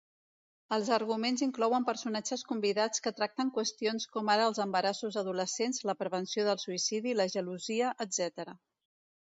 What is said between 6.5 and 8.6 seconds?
del suïcidi, la gelosia, etc.